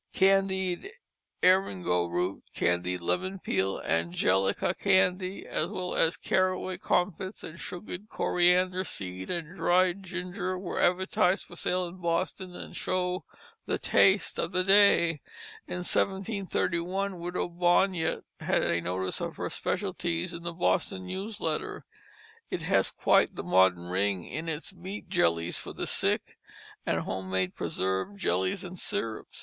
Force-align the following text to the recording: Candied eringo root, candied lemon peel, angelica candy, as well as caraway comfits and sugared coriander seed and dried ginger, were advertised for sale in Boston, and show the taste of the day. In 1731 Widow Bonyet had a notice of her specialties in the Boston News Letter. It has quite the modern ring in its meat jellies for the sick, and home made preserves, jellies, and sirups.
Candied 0.13 0.91
eringo 1.43 2.09
root, 2.09 2.43
candied 2.55 3.01
lemon 3.01 3.37
peel, 3.37 3.79
angelica 3.85 4.73
candy, 4.73 5.45
as 5.45 5.67
well 5.67 5.93
as 5.93 6.17
caraway 6.17 6.79
comfits 6.79 7.43
and 7.43 7.59
sugared 7.59 8.09
coriander 8.09 8.83
seed 8.83 9.29
and 9.29 9.55
dried 9.55 10.01
ginger, 10.01 10.57
were 10.57 10.79
advertised 10.81 11.45
for 11.45 11.55
sale 11.55 11.85
in 11.85 11.97
Boston, 11.97 12.55
and 12.55 12.75
show 12.75 13.25
the 13.67 13.77
taste 13.77 14.39
of 14.39 14.53
the 14.53 14.63
day. 14.63 15.21
In 15.67 15.83
1731 15.85 17.19
Widow 17.19 17.47
Bonyet 17.49 18.23
had 18.39 18.63
a 18.63 18.81
notice 18.81 19.21
of 19.21 19.35
her 19.35 19.51
specialties 19.51 20.33
in 20.33 20.41
the 20.41 20.51
Boston 20.51 21.05
News 21.05 21.39
Letter. 21.39 21.85
It 22.49 22.63
has 22.63 22.89
quite 22.89 23.35
the 23.35 23.43
modern 23.43 23.85
ring 23.85 24.25
in 24.25 24.49
its 24.49 24.73
meat 24.73 25.09
jellies 25.09 25.59
for 25.59 25.73
the 25.73 25.85
sick, 25.85 26.39
and 26.87 27.01
home 27.01 27.29
made 27.29 27.53
preserves, 27.53 28.19
jellies, 28.19 28.63
and 28.63 28.79
sirups. 28.79 29.37